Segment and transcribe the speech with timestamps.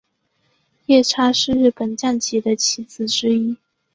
[0.87, 3.55] 夜叉是日本将棋的棋子之一。